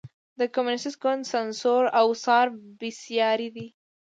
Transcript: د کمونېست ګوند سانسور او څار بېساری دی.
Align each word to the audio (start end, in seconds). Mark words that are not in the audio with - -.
د 0.39 0.41
کمونېست 0.53 0.95
ګوند 1.03 1.23
سانسور 1.31 1.83
او 1.99 2.07
څار 2.23 2.47
بېساری 2.79 3.49
دی. 3.55 3.67